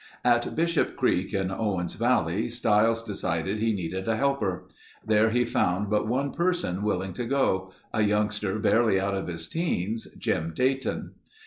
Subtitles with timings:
[0.25, 4.65] At Bishop Creek in Owens Valley Stiles decided he needed a helper.
[5.05, 10.53] There he found but one person willing to go—a youngster barely out of his teens—Jim
[10.55, 11.13] Dayton.